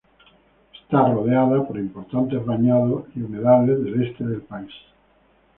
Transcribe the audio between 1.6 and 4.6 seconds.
por importantes bañados y humedales del Este del